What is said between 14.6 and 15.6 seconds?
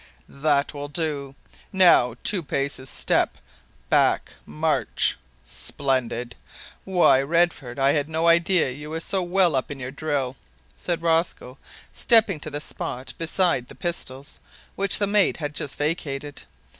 which the mate had